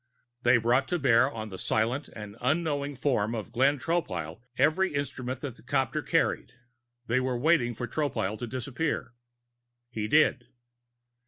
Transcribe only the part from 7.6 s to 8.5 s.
for Tropile to